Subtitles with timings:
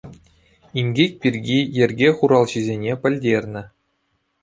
[0.83, 3.63] Инкек пирки йӗрке хуралҫисене пӗлтернӗ.